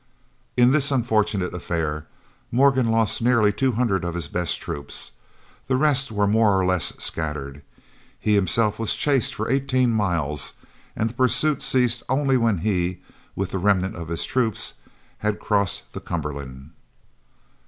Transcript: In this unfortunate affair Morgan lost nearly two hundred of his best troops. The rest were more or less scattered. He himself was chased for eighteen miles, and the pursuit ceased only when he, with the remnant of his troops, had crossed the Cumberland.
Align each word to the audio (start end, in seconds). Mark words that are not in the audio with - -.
In 0.57 0.71
this 0.71 0.89
unfortunate 0.91 1.53
affair 1.53 2.07
Morgan 2.51 2.89
lost 2.89 3.21
nearly 3.21 3.53
two 3.53 3.73
hundred 3.73 4.03
of 4.03 4.15
his 4.15 4.27
best 4.27 4.59
troops. 4.59 5.11
The 5.67 5.75
rest 5.77 6.11
were 6.11 6.25
more 6.25 6.59
or 6.59 6.65
less 6.65 6.91
scattered. 6.97 7.61
He 8.19 8.33
himself 8.33 8.79
was 8.79 8.95
chased 8.95 9.35
for 9.35 9.47
eighteen 9.47 9.91
miles, 9.91 10.53
and 10.95 11.11
the 11.11 11.13
pursuit 11.13 11.61
ceased 11.61 12.01
only 12.09 12.35
when 12.35 12.57
he, 12.65 12.97
with 13.35 13.51
the 13.51 13.59
remnant 13.59 13.95
of 13.95 14.07
his 14.07 14.23
troops, 14.25 14.73
had 15.19 15.39
crossed 15.39 15.93
the 15.93 16.01
Cumberland. 16.01 16.71